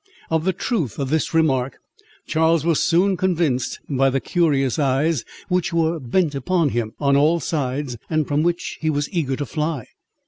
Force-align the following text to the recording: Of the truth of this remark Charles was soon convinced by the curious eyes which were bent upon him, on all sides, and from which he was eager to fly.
Of 0.31 0.45
the 0.45 0.51
truth 0.53 0.97
of 0.97 1.11
this 1.11 1.31
remark 1.31 1.77
Charles 2.25 2.65
was 2.65 2.79
soon 2.81 3.15
convinced 3.15 3.79
by 3.87 4.09
the 4.09 4.19
curious 4.19 4.79
eyes 4.79 5.23
which 5.47 5.71
were 5.73 5.99
bent 5.99 6.33
upon 6.33 6.69
him, 6.69 6.93
on 6.99 7.15
all 7.15 7.39
sides, 7.39 7.97
and 8.09 8.27
from 8.27 8.41
which 8.41 8.79
he 8.81 8.89
was 8.89 9.07
eager 9.13 9.35
to 9.35 9.45
fly. 9.45 9.85